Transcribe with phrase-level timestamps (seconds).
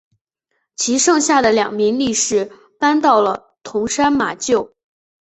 [0.75, 4.71] 其剩下的两名力士搬到了桐山马厩。